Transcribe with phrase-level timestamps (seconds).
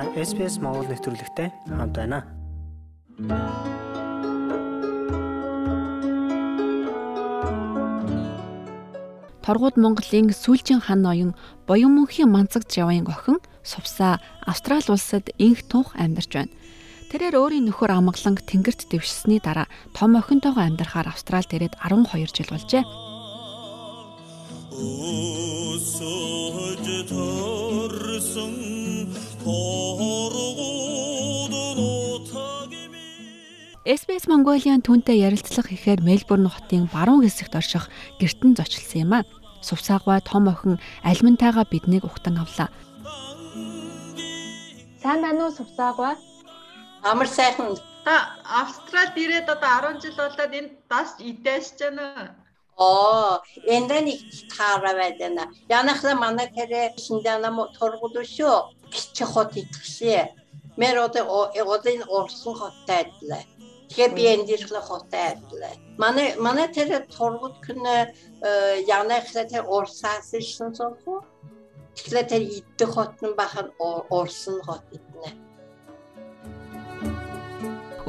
[0.00, 2.24] Та SPS Монгол нэвтрүүлэгтэй хамт байна.
[9.44, 11.36] Торгууд Монголын сүүлчийн хан ноён
[11.68, 16.48] Боён мөнхийн Манцаг Жавын охин Сувсаа Австрали улсад инх тунх амьдарч байна.
[17.12, 22.88] Тэрээр өөрийн нөхөр амгалан тэнгэрт дэвшсэний дараа том охинтойгоо амьдрахаар Австрал дээрээд 12 жил болжээ.
[25.76, 28.69] Өсөж торсон
[33.90, 37.90] SBS Mongolian түнтэй ярилцлага хийхээр Мельбурн хотын баруун хэсэгт орших
[38.22, 39.20] гертэн зочилсан юм а.
[39.66, 42.70] Сувсаагва том охин альмантайгаа биднийг ухтан авлаа.
[45.02, 46.14] Сайн байна уу Сувсаагва?
[47.02, 47.74] Амар сайхан.
[48.06, 52.38] Та Австралид ирээд одоо 10 жил болоод энд бас идэж байна.
[52.78, 54.22] Оо, эндэн их
[54.54, 55.50] таараа байна.
[55.66, 60.30] Янахла манай тэрэ шиндана мо торгудушо кичи хот итгшээ.
[60.78, 63.49] Мэр одоо одын орсон хоттай адилаа.
[63.90, 65.74] Тэгэхээр би энд ирэхлээр хоттай адилаа.
[65.98, 67.82] Манай манай тэр торгуд күн
[68.86, 71.26] янахла тэр орсаас шин сохо.
[71.98, 73.74] Тэгэхээр тэр идэх хотн бахан
[74.18, 75.49] орсон хот иднэ.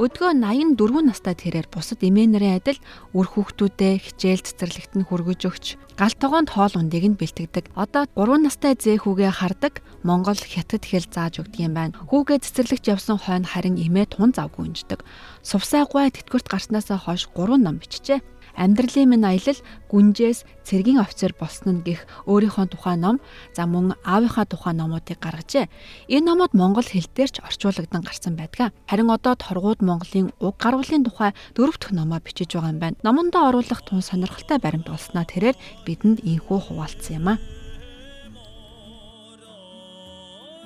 [0.00, 2.80] Өдгөө 84 настай тэрээр бусад эмээнэрийн адил
[3.12, 5.66] үр хүүхдүүдээ хичээл цэцэрлэгт нь хүргэж өгч
[6.00, 7.76] гал тогоонд хоол ундыг нь бэлтгэдэг.
[7.76, 11.92] Одоо 3 настай зээ хүүгээ хардаг Монгол хятад хэл зааж өгдөг юм байна.
[12.08, 15.04] Хүүгээ цэцэрлэгт явсан хойно харин эмээ тун завгүй унждаг.
[15.44, 18.24] Сувсаа гуй тэтгэврт гарснасаа хойш 3 ном бичжээ.
[18.56, 23.20] Амьдралын минь аялал гүнжээс цэргийн офицер болсон нь гих өөрийнхөө тухай ном
[23.56, 25.70] за мөн аавынхаа тухай номуудыг гаргажээ.
[26.12, 28.76] Энэ номууд монгол хэл дээр ч орчуулагдан гарсан байдаг.
[28.88, 33.00] Харин одоо торгууд Монголын уг гаргуулын тухай дөрөв дэх номоо бичиж байгаа юм байна.
[33.06, 37.61] Номондоо оруулах тун сонирхолтой баримт болсноо тэрээр бидэнд ийхүү хуваалцсан юм а.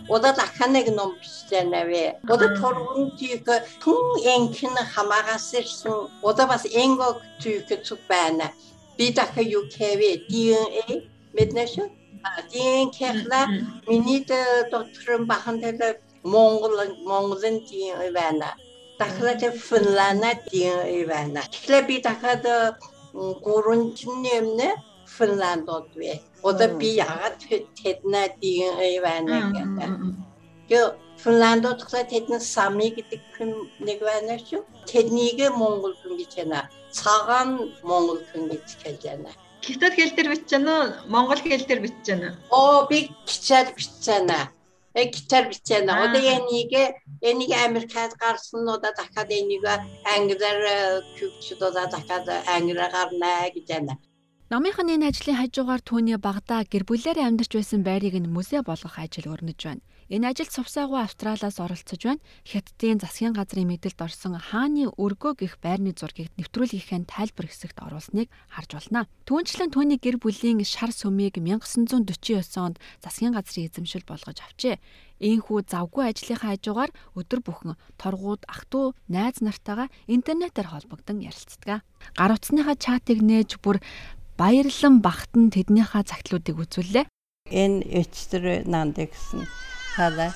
[0.08, 2.06] O da даханыг ном бичсэн авэ.
[2.32, 3.46] O da торгон тийг
[3.82, 5.96] түн энхэн хамаагасэрсэн.
[6.22, 8.46] O da бас энгог тийг зүг байна.
[8.96, 10.88] Би даха юу кэвэ DNA
[11.36, 11.72] мэднэш.
[12.52, 13.40] DNA-ла
[13.88, 14.22] миний
[14.72, 15.98] докторын бахан дээр
[16.32, 16.76] Монгол
[17.10, 18.48] Монголын DNA байна.
[18.98, 21.40] Дахлаад Финланд DNA байна.
[21.52, 22.44] Тэгэхээр би дахад
[23.44, 23.82] гурван
[24.24, 24.68] нэмнэ
[25.06, 26.20] Финландод вэ.
[26.42, 27.38] Одоо би ягаад
[27.80, 29.90] тэднээ DNA байна гэдэг.
[30.68, 33.20] Тэгээ Финландод тэдний сами гэдэг
[33.80, 34.62] нэг байна шүү.
[34.90, 36.68] Тэднийг Монгол хүн гэж байна.
[36.92, 39.30] Цагаан Монгол хүн гэж хэлж байна.
[39.64, 40.86] Хятад хэл дээр байна уу?
[41.08, 42.58] Монгол хэл дээр байна уу?
[42.58, 44.52] Оо би гिचээр бичиж байна.
[44.94, 45.92] Э гिचээр бичиж байна.
[46.04, 46.72] Одоо энийг
[47.22, 49.64] энийг Америкад гарсан одоо дахиад энийг
[50.14, 53.94] англиар хөвчд одоо дахиад англиар гарнаа гэж байна.
[54.46, 59.34] Номынхын энэ ажлын хажуугаар түүний багада гэр бүлээрээ амьдарч байсан байрыг нь музей болгох ажил
[59.34, 59.82] өрнөж байна.
[60.06, 62.22] Энэ ажилд Сувсаагүй Австралиас оролцож байна.
[62.46, 68.70] Хятадын засгийн газрын мэдэлд орсон хааны өргөө гих байрны зургийг нэвтрүүлгийнхээ тайлбар хэсэгт оруулсныг харж
[68.86, 69.10] байна.
[69.26, 72.06] Түүнчлэн түүний гэр бүлийн шар сүмийг 1949
[72.62, 74.78] онд засгийн газрын эзэмшил болгож авчээ.
[75.16, 81.80] Ийхүү завгүй ажлынхаа хажуугаар өдөр бүхэн торгууд ах トゥ найз нартайгаа интернетээр холбогдсон ярилцдаг.
[82.12, 83.80] Гар утасныхаа чатыг нээж бүр
[84.36, 87.04] баярлан багтан тэднийхээ цагтлуудыг үзүүллээ.
[87.50, 89.48] Энэ эцтэр нанд гэсэн
[89.96, 90.32] халаа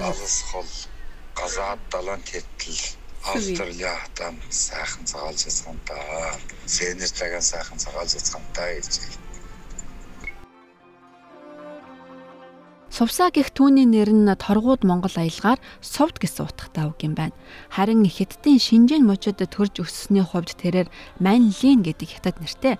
[0.00, 0.70] Лазас хол
[1.36, 2.80] газаад далайн тэтэл
[3.22, 5.94] Австраlia хатан сайхан цагаалж яцхан та.
[6.66, 8.88] Сенер цагаан сайхан цагаалж яцхан та гэж
[13.02, 17.34] Сувсаа гих түүний нэр нь торгууд Монгол аялгаар сувд гэсэн утгатай үг юм байна.
[17.66, 20.86] Харин Хятадын Шинжэн мужид төрж өссөний хувьд тэрээр
[21.18, 22.78] Манлин гэдэг хятад нэртэй.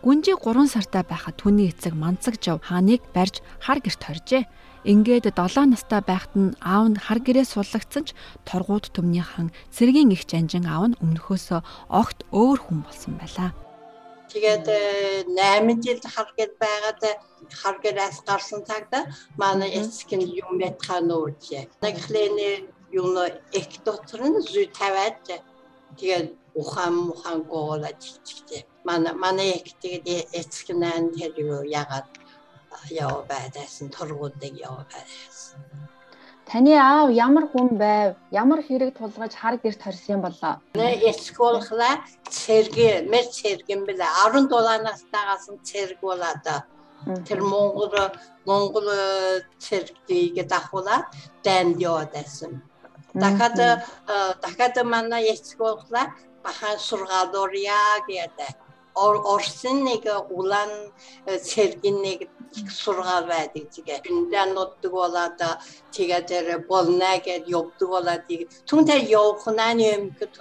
[0.00, 4.48] Гүнжи 3 сартай байхад түүний эцэг Манцаг жав хааныг барьж хар гэрт хоржээ.
[4.88, 8.16] Ингээд 7 настай байхад нь аав нь хар гэрээ суллагдсан ч
[8.48, 11.60] торгууд төмний хан цэргийн их жанжин аав нь өмнөхөөсөө
[11.92, 13.52] огт өөр хүн болсон байлаа.
[14.32, 14.66] Тэгээд
[15.28, 17.02] 8 жил харгад байгаад
[17.60, 18.98] харгадаас гарсан цагта
[19.42, 21.62] манай эцэг нь юм байтхаа нүүрчээ.
[21.84, 22.56] Нэг хлэний
[23.00, 23.08] юм
[23.58, 25.20] их дотор нь зүй тавиад
[25.98, 26.28] тэгээд
[26.60, 28.62] ухаан мухан гоолаж чичтэй.
[28.88, 32.08] Манай манай их тэгээд эцэг нь тэр юу ягаад
[33.04, 35.60] яа байдасан тургуудыг яа байдасан.
[36.52, 38.12] Таны аав ямар хүн байв?
[38.42, 40.60] Ямар хэрэг тулгаж хар гэрт хорсон болоо?
[41.10, 42.76] Эсколхла цэрэг,
[43.08, 44.12] мэр цэрэгэн бэлээ.
[44.28, 46.44] 17 настайгаас нь цэрэг болоод
[47.26, 47.94] тэр Монгол
[48.44, 48.88] Монгол
[49.64, 51.08] цэрэгтийг дахуулаад
[51.44, 52.52] данд яваадсэн.
[53.14, 53.72] дахиад э,
[54.44, 56.02] дахиад манай яцгоохла
[56.44, 58.61] бахан сургаалуурья гэдэг
[59.33, 60.03] Орсын нэг
[60.37, 60.71] улаан
[61.49, 62.19] цэргэн нэг
[62.81, 63.99] сургаал байдаг тэгээ.
[64.09, 65.39] Эндээ нутдаг болоод
[65.93, 68.23] тэгээ тэр болно гэд явдаг болоод
[68.69, 70.33] түнтэй явахнаа юм гэх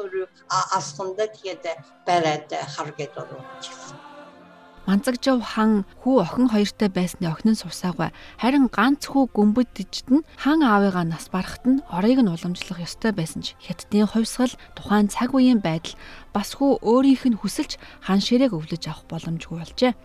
[4.92, 8.12] Манцагжав хан хүү охин хоёртой байсны охин нь сувсаагүй.
[8.44, 13.40] Харин ганц хүү гүмбэдчихэд нь хан аавыгаа нас барахад нь орыг нь уламжлах ёстой байсан
[13.40, 15.96] ч хятадын хувьсгал тухайн цаг үеийн байдал
[16.36, 19.96] бас хүү өөрийнх нь хүсэлж хан ширээг өвлөж авах боломжгүй болжээ.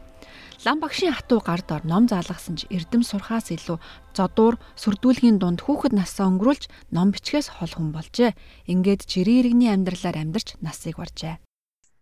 [0.62, 3.82] Лам багшийн хатуу гард ор ном заалгасан ч эрдэм сурхаас илүү
[4.14, 8.38] зодуур сүрдүүлгийн дунд хүүхэд насаа өнгөрүүлж ном бичгээс хол хүн болжээ.
[8.70, 11.42] Ингээд жирийн иргэний амьдралаар амьдарч насыг баржээ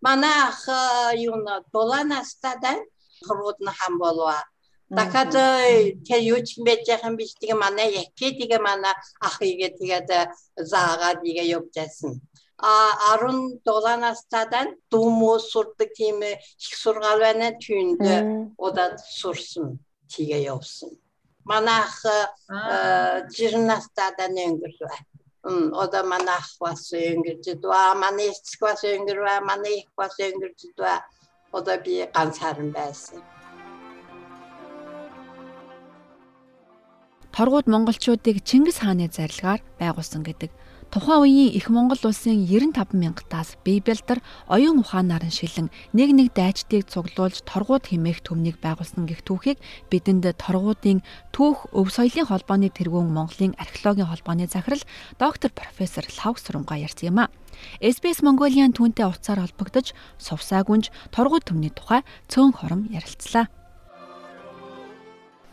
[0.07, 0.59] манах
[1.33, 2.79] юна доланастадан
[3.27, 4.39] хрудна хамболва
[4.97, 5.33] дахиад
[6.07, 8.95] тэр юуч мече хам юм мана тэгээ манай яке тэгээ манай
[9.27, 10.09] ахыгээ тэгээд
[10.71, 12.13] заагаад нэгэ явжсэн
[12.59, 18.21] а 17 настадан думо суртты тийм их сургаал байна түүндээ
[18.67, 19.79] удаад тиге
[20.13, 20.91] тэгээ явсан
[21.51, 21.95] манайх
[22.49, 24.33] 20 настадан
[28.03, 31.05] манай эцэг бас өнгөрвэ манай их бас өнгөрч дවා
[31.53, 33.21] одоо би ганцаарн байсан.
[37.35, 40.51] Торгууд монголчуудыг Чингис хааны зарилгаар байгуулсан гэдэг
[40.95, 46.87] Тухайн үеийн их Монгол улсын 95 мянгатаас Бибелдэр оюун ухаанаар нь шилэн нэг нэг дайчдыг
[46.87, 49.59] цуглуулж торгууд химээх төмнийг байгуулсан гэх түүхийг
[49.91, 51.03] бидэнд торгуудын
[51.35, 54.87] түүх өв соёлын холбооны тэргүүн Монголын археологийн холбооны захирал
[55.19, 57.31] доктор профессор Лав Сурмга ярьсан юм а.
[57.83, 63.51] SBS Mongolian түүнтэй утсаар холбогдож сувсаа гүнж торгууд төмний тухай цөөн хором ярилцлаа.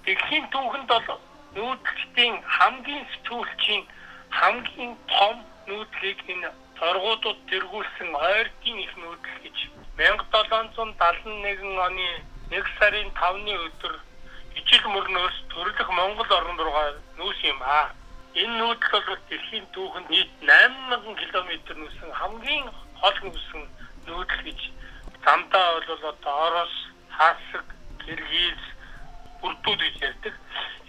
[0.06, 1.18] Дэлхийн түүхэнд бол
[1.58, 3.90] нүүдэлтийн хамгийн сэтгүүлчийн
[4.40, 5.36] хамгийн том
[5.68, 6.50] нүүдлийг энэ
[6.80, 9.58] торгуудад тэргүүлсэн ойртын их нүүдэл гэж
[9.98, 12.10] 1771 оны
[12.50, 13.96] 1 сарын 5-ны өдөр
[14.60, 16.90] ижил мөрнөөс төрлөх Монгол орн руугаа
[17.20, 17.94] нүүс юм аа.
[18.42, 22.68] Энэ нүүдэл бол дэлхийн түүхэнд нийт 8000 км нүүсэн хамгийн
[23.00, 23.64] хол нүүсэн
[24.08, 24.60] нүүдэл гэж
[25.26, 26.76] замдаа бол одоо Орос,
[27.18, 27.68] Хасаг,
[28.02, 28.62] Киргиз,
[29.42, 30.36] Урдууд гэж ярьдаг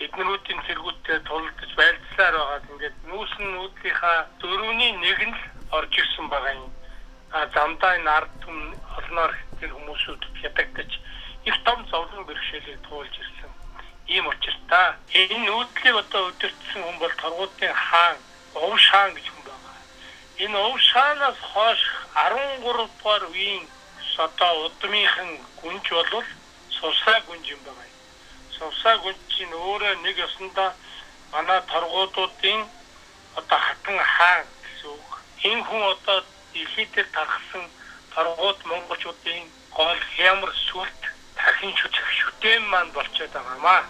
[0.04, 2.60] эднэрүүдийн цэргүүдтэй тулдаж байлцсаар байгаа.
[2.72, 5.42] Ингээд нүүсэн нүүдлийнхаа дөрөвний нэг нь л
[5.78, 6.70] орж ирсэн байгаа юм.
[7.36, 8.58] А замдаа энэ ард түм
[8.98, 10.90] олноор тэр хүмүүсүүд ядагдаж
[11.48, 13.52] их том зовлон бэрхшээлийг туулж ирсэн.
[14.14, 14.88] Ийм учиртай.
[15.20, 18.16] Энэ нүүдлийг одоо өдөртсөн хүн бол торгуудын хаан,
[18.54, 19.76] Овш хаан гэж хүн байгаа.
[20.44, 21.82] Энэ Овш хаанаас хойш
[22.14, 23.64] 13 дугаар үеийн
[24.18, 25.30] одоо удмынхан
[25.62, 26.28] гүнж болвол
[26.68, 27.91] сусаа гүнж юм байна
[28.62, 30.70] Сувсаа гүнчийн өөрөө нэг ёсондоо
[31.32, 32.60] манай торгуудуудын
[33.38, 35.10] одоо хатан хаан гэсэн үг.
[35.50, 36.18] Энэ хүн одоо
[36.52, 37.64] дэлхийд тархсан
[38.14, 39.42] торгууд монголчуудын
[39.78, 41.00] гол хямар сүлт
[41.36, 41.72] дахин
[42.18, 43.82] шүтээн маань болчиход байгаамаа.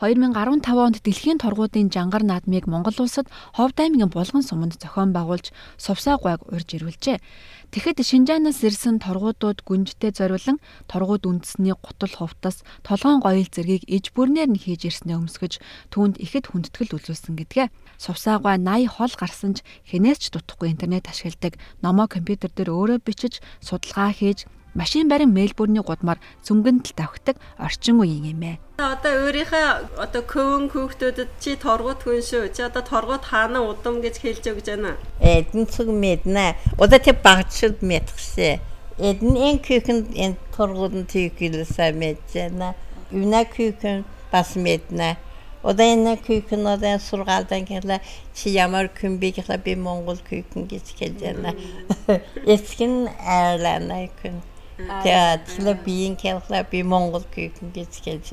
[0.00, 6.16] 2015 онд дэлхийн торгуудын жангар наадмыг Монгол улсад Ховд аймгийн Булган суманд зохион байгуулж Сувсаа
[6.16, 7.20] гуайг урьж ирүүлжээ.
[7.68, 10.56] Тэгэхэд Шинжаанаас ирсэн торгуудууд гүнжтэй зориулан
[10.88, 15.60] торгууд үндэсний гутал хувтас, толгоон гоёл зэргийг иж бүрнээр нь хийж ирснээ өмсгөж
[15.92, 17.68] түүнд ихэд хүндэтгэл үзүүлсэн гэдгээ.
[18.00, 23.44] Сувсаагаа 80 хол гарсан ч хинээс ч дутхгүй интернет ашигладаг номоо компьютер дээр өөрөө бичиж
[23.60, 28.56] судалгаа хийж машин барин Мельбурний гудмаар зүнгэнтэл давхдаг орчин үеийн юм ээ.
[28.78, 32.54] Одоо өөрийнхөө одоо көвөн хүүхдүүдэд чи торгууд хүн шүү.
[32.54, 34.96] Чи одоо торгууд хаана удам гэж хэлж өгч байна.
[35.20, 36.56] Эдэн цуг мэднэ.
[36.78, 38.60] Одоо тэ багчд мэдхсэ.
[38.98, 42.68] Эдэн эн küken эн торгуудын тийг хэлсэ мэджэнэ.
[43.10, 45.18] Юна küken бас мэднэ.
[45.62, 48.00] Одоо энэ küken одоо сургаалдан гэхлэ
[48.32, 51.52] чи ямар күн би гэхлэ би Монгол küken гэж хэлж байна.
[52.48, 54.40] Эцгэн айлана күн.
[55.02, 58.24] Тэгээд тэр биеийн хэлхлээ би Монгол күйкэн гэж.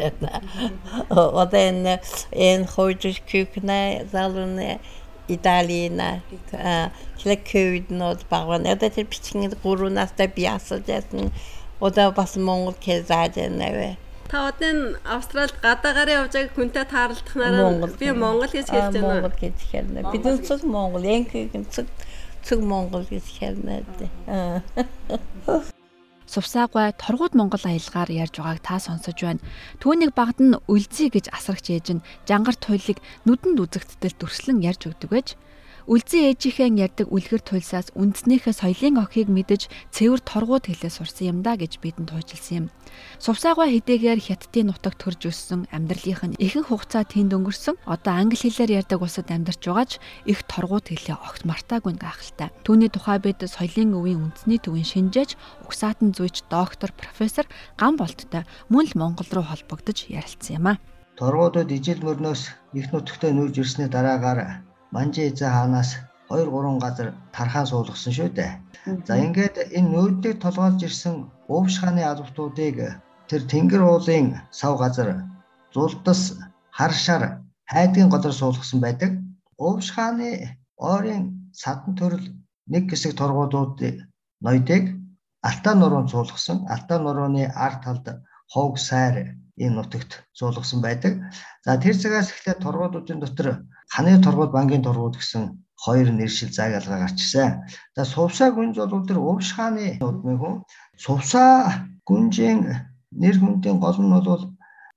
[1.10, 2.00] Одоо энэ
[2.32, 4.80] энэ хойж күйкнэ залууны
[5.27, 6.24] Италина
[7.20, 11.32] тэр күйд нот багван одоо тэр бичгийн 3 настай би асууж яасан.
[11.80, 13.98] Одоо бас Монгол хэл зааж байна.
[14.27, 19.08] Та одоо Австралид гадаагаараа явж байгаа хүнтэй таарлахнараа би Монгол гэж хэлж байна.
[19.08, 20.00] Монгол гэж хэлнэ.
[20.12, 21.88] Бидний цог Монгол, энгийн цог
[22.44, 23.84] цог Монгол гэж хэлнэ.
[26.28, 29.44] Сувсаагай торгууд Монгол аялгаар ярьж байгааг та сонсож байна.
[29.80, 35.10] Түүнийг багд нь үлзий гэж асрагч ээж нь жангар туйлыг нүдэнд үзэгдтэл дүрслэн ярьж өгдөг
[35.10, 35.40] байж
[35.88, 41.56] Үлзий ээжийнхээ ярьдаг үлгэр туйлсаас үндснийхээ соёлын охийг мэдэж цэвэр торгууд хэлээ сурсан юм да
[41.56, 42.65] гэж бидэнд туйжилсан юм.
[43.24, 47.79] Сувсаагаа хэдийгээр хятадын нутагт төрж өссөн амьдралынх нь ихэнх хугацаа тэнд өнгөрсөн.
[47.88, 49.91] Одоо англи хэлээр ярьдаг улсад амьдарч байгаач
[50.27, 52.51] их торгууд хэлээ огт мартаагүй гайхалтай.
[52.67, 57.48] Түүний тухай бид соёлын өвийн үндэсний төвийн шинжээч, угсаатан зүйч доктор профессор
[57.79, 60.84] Ган болттой мөн л Монгол руу холбогдож ярилцсан юм а.
[61.15, 65.89] Торгуудад ижил мөрнөөс их нутагтаа нүүж ирсний дараагаар Манжи эзэн хаанаас
[66.29, 68.51] 2 3 газар тархаа суулгасан шүү дээ.
[69.08, 71.15] За ингээд энэ нүүдийг толгойлж ирсэн
[71.56, 72.75] Увш хааны албатуудыг
[73.29, 74.27] тэр Тэнгэр уулын
[74.60, 75.08] сав газар
[75.74, 76.22] зулдас
[76.77, 77.24] харшаар
[77.72, 79.12] хайдгийн газар суулгасан байдаг.
[79.67, 80.29] Увш хааны
[80.91, 81.24] ойрын
[81.62, 82.25] садан төрөл
[82.72, 83.79] нэг хэсэг торгуудууд
[84.46, 84.84] ноёдыг
[85.48, 86.58] Алтай нуруунд суулгасан.
[86.74, 88.06] Алтай нурууны ард талд
[88.54, 89.16] ховг сайр
[89.63, 91.13] энэ нутагт суулгасан байдаг.
[91.66, 93.48] За тэр цагаас эхлээд торгуудуудын дотор
[93.94, 95.44] ханы торгууд банкын торгууд гэсэн
[95.84, 97.51] хоёр нэршил заагалгаа гарчсан.
[97.96, 100.56] За сувсаа гүнж бол тэр Увш хааны удмын хүн.
[101.04, 102.60] Сувсаа гүнжийн
[103.22, 104.44] нэр хүндийн гол нь бол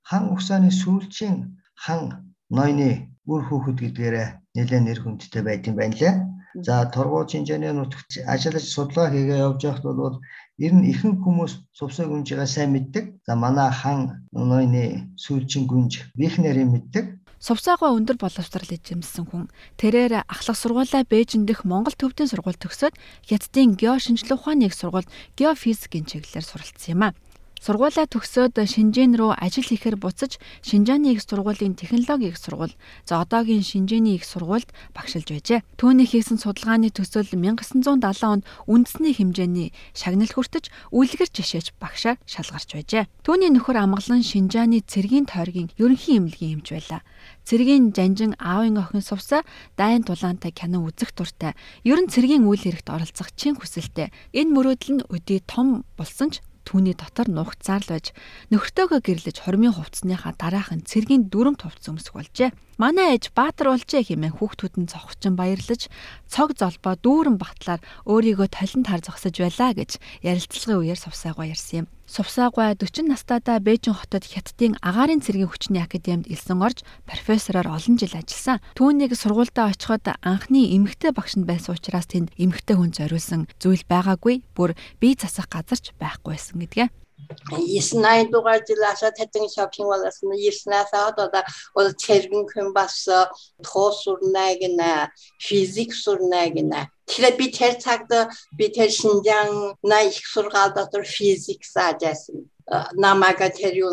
[0.09, 1.37] хан угсааны сүүлчийн
[1.83, 2.01] хан
[2.57, 2.91] ноёны
[3.31, 6.13] үр хүүхэд гэдгээрээ нэлээд нэр хүндтэй юм байна лээ.
[6.67, 10.17] За торгууд шинжээний нутагт ажиллаж судалгаа хийгээ явж байхад бол
[10.61, 13.05] ер нь ихэнх хүмүүс сувсаа гүнжигээ сайн мэддэг.
[13.25, 13.99] За манай хан
[14.29, 17.05] ноёны сүүлчийн гүнж бихнэрийг мэддэг.
[17.41, 19.49] Сувсаагаа өндөр боловсрал эзэмсэн хүн
[19.81, 22.93] тэрээр ахлах сургуулаа Бээжин дэх Монгол төвдийн сургууль төгсөөд
[23.25, 27.17] Хятадын гео шинжилгээ ухааны их сургуульд геофизикийн чиглэлээр суралцсан юм а.
[27.61, 32.73] Сургуулаа төгсөөд Шинжээн рүү ажил хийхээр буцаж Шинжааны их сургуулийн технологи их сургууль,
[33.05, 35.61] за одоогийн Шинжээний их сургуульд багшилж байжээ.
[35.77, 43.05] Түүний хийсэн судалгааны төсөөл 1970 онд үндэсний хэмжээний шагнал хүртэж үлгэр жишээч багшаар шалгарч байжээ.
[43.21, 47.05] Түүний нөхөр амгалан Шинжааны цэргийн тойргийн ерөнхий эмнэлгийн эмч байлаа.
[47.45, 49.45] Цэргийн жанжин аавын охин сувсаа
[49.77, 51.53] дайн тулаантай кино үзэх дуртай.
[51.85, 54.09] Ер нь цэргийн үйл хэрэгт оролцох чин хүсэлтэй.
[54.33, 58.13] Энэ мөрөөдөл нь өдий том болсон ч түүний дотор нухацаар л байж
[58.53, 62.51] нөхөртөөгөө гэрлэж хормын хувцсныхаа дараахан цэргийн дүрм товц өмсөх болжээ.
[62.81, 65.85] Манай ээж Баатар болжээ хэмээн хүүхдүүд нь цогцсон баярлаж
[66.25, 67.77] цог золбоо дүүрэн батлаар
[68.09, 71.87] өөрийгөө талент хар зогсож байлаа гэж ярилцлагын үеэр сувсаагаа ярьсан юм.
[72.09, 78.17] Сувсаагаа 40 настайдаа Бээжин хотод Хятадын агаарын цэргийн хүчний академид элсэн орж профессороор олон жил
[78.17, 78.57] ажилласан.
[78.73, 84.41] Түүнийг сургуультай очиход анхны эмэгтэй багш нь байсан учраас тэнд эмэгтэй хүн зориулсан зүйл байгаагүй
[84.57, 86.89] бүр бие засах газарч байхгүй байсан гэдгээ.
[87.51, 91.43] 9 дугаар жилаасаа тэтэн шопинг болосон 9-аас одоо
[91.79, 92.95] ол цэргэн хүн бас
[93.65, 94.91] тоос сурнаг нэ
[95.45, 98.11] физик сурнаг нэ Тэгэхээр би тэр цагт
[98.57, 102.47] би тэр Шинжаан на их сургаал дотор физик заажсэн.
[102.95, 103.91] намага тэр юу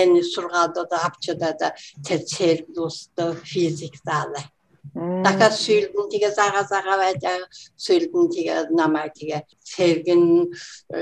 [0.00, 1.52] энэ сургаал дотор авчдаа
[2.06, 4.53] тэр цэрэг дусто физик заалаа.
[4.94, 7.22] Дахиад сүйлдэн тэгээ зага зага байж
[7.74, 10.24] сүйлдэн тэгээ намайг тэгээ цэргэн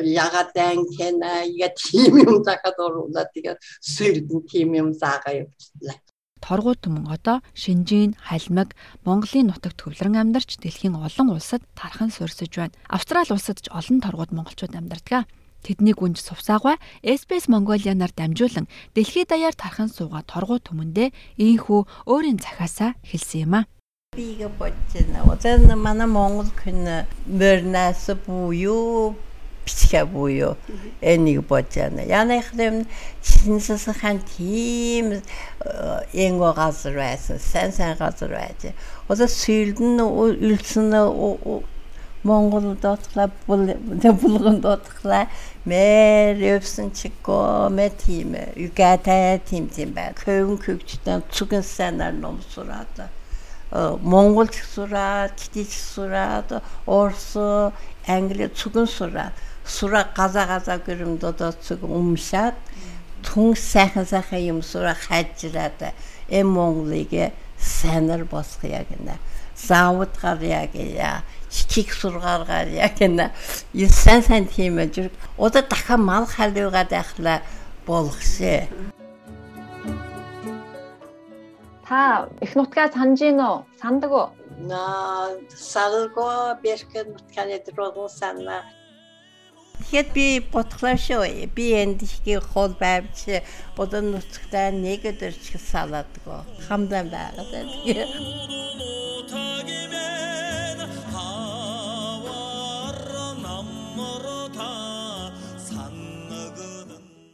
[0.01, 6.01] ягаад дан кена яа тийм юм дахиад оруулаад тэгээ сүйлдэн тийм юм зага явууллаа
[6.43, 8.75] торгуу түмэн одоо Шинжийн, Халмаг,
[9.07, 12.75] Монголын нутагт хөвлөрөн амьдарч дэлхийн олон улсад тархан суурсаж байна.
[12.91, 15.31] Австрали улсад ч олон торгууд монголчууд амьдардаг.
[15.63, 18.67] Тэдний гүнж сувсаагаа SBS Mongolian-аар дамжуулан
[18.99, 23.71] дэлхийд даяар тархан суугаа торгуу түмэндээ ийхүү өөрийн захаасаа хэлсэн юм а.
[24.18, 25.32] Бига бодчихно.
[25.32, 27.06] Одоо манай Монгол хүн
[27.40, 29.14] мөрнэс буюу
[29.66, 30.58] бичгээ буюу
[31.02, 32.02] энийг бодож байна.
[32.02, 32.90] Янах юм
[33.22, 35.22] шинсэсэн тийм
[36.26, 38.74] энго газар байсан, сан сан газар байж.
[39.08, 40.90] Одоо сүйдэн үлсэн
[42.24, 45.30] Монгол дотглаа булган дотглаа
[45.70, 50.18] мэр өвсөн чико мэ тийм югатай тийм тийм бай.
[50.18, 52.42] Хөвөн хөвчтөн цугэн санаар ном
[53.72, 57.36] сураад монголч сураад, читич сураад, орс,
[58.08, 59.34] англи цугэн сураад
[59.68, 62.56] сура газа газа гэрэмд одоо цуг умшаад
[63.24, 65.94] түн сайхан сайхан юм сура хайжраад
[66.30, 69.16] эм Монголыг сайнар босох яг нэ
[69.56, 73.32] заавд гарья гэя чичиг сургааргаар яг нэ
[73.90, 77.42] сайн сайн тийм ажир одоо дахиад мал халуугаад байхлаа
[77.86, 78.68] болгошээ
[81.89, 84.29] та их нутгаа санаж гин үү сандаг уу
[84.71, 84.85] на
[85.73, 86.29] салго
[86.63, 88.63] берхэн нутгааны дрогон санаа
[89.83, 91.51] Тэгэхэд би ботглоо шүү.
[91.57, 93.43] Би энд ихний хол байвч
[93.77, 96.41] бодон нутагтаа нэг өдөр ч салаадгүй.
[96.69, 98.07] Хамдан байгаад тэгээ.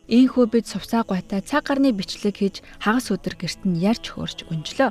[0.09, 4.89] Ийхүү бид сувсаа гуйтай цаг гарны бичлэг хийж хагас өдөр гэрт нь ярьж хөөрч өнжлөө.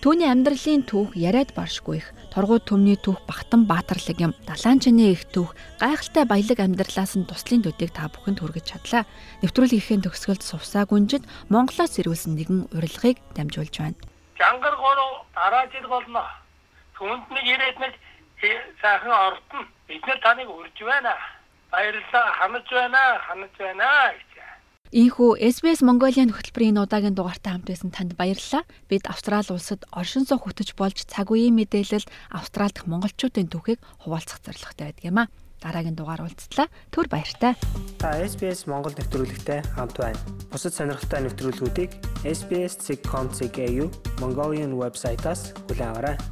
[0.00, 2.08] Түүний амьдралын түүх яриад баршгүй их.
[2.32, 4.32] Торгууд төмний түүх Бахтан Баатарлаг юм.
[4.48, 9.04] Далаанчны их түүх гайхалтай баялаг амьдралаас нь туслын төдийг та бүхэнд хүргэж чадлаа.
[9.44, 14.00] Нэвтрүүлгийнхээ төгсгөлд сувсаа гүнжид Монголоос ирүүлсэн нэгэн урилгыг дамжуулж байна.
[14.40, 16.24] Жангар гурав дараа жил болно.
[16.96, 17.92] Түүнд нэг ирээд нэг
[18.80, 19.68] сайхан ортно.
[19.92, 21.12] Бид нэр таныг урьж байна.
[21.68, 22.32] Баярлалаа.
[22.40, 23.20] Ханаж байна.
[23.28, 24.16] Ханаж байна.
[24.94, 28.62] Ийхүү SBS Mongolia хөтөлбөрийн удаагийн дугаартай хамт байсан танд баярлалаа.
[28.86, 34.38] Бид Австрали улсад оршин суух хөтөж болж цаг үеийн мэдээлэл Австрал дахь монголчуудын түүхийг хуваалцах
[34.46, 35.26] зорилготой байдаг юм а.
[35.58, 36.70] Дараагийн дугаар уулзтлаа.
[36.94, 37.58] Түр баяртай.
[37.98, 40.22] Та SBS Монгол нэвтрүүлэгтэй хамт байна.
[40.54, 41.90] Бусад сонирхолтой нэвтрүүлгүүдийг
[42.22, 43.90] SBS.com.cg
[44.22, 46.22] Mongolian вебсайтаас аваарай.